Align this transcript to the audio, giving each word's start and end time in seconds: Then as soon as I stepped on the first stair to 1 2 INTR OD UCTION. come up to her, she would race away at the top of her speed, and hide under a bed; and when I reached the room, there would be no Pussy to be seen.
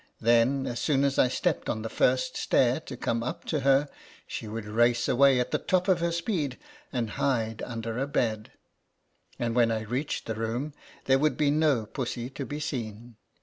Then 0.19 0.65
as 0.65 0.79
soon 0.79 1.03
as 1.03 1.19
I 1.19 1.27
stepped 1.27 1.69
on 1.69 1.83
the 1.83 1.87
first 1.87 2.35
stair 2.35 2.79
to 2.79 2.95
1 2.95 2.95
2 2.95 2.95
INTR 2.95 2.95
OD 2.95 2.95
UCTION. 2.97 3.01
come 3.03 3.23
up 3.23 3.45
to 3.45 3.59
her, 3.59 3.87
she 4.25 4.47
would 4.47 4.65
race 4.65 5.07
away 5.07 5.39
at 5.39 5.51
the 5.51 5.59
top 5.59 5.87
of 5.87 5.99
her 5.99 6.11
speed, 6.11 6.57
and 6.91 7.11
hide 7.21 7.61
under 7.61 7.99
a 7.99 8.07
bed; 8.07 8.51
and 9.37 9.53
when 9.53 9.69
I 9.69 9.81
reached 9.81 10.25
the 10.25 10.33
room, 10.33 10.73
there 11.05 11.19
would 11.19 11.37
be 11.37 11.51
no 11.51 11.85
Pussy 11.85 12.31
to 12.31 12.45
be 12.47 12.59
seen. 12.59 13.17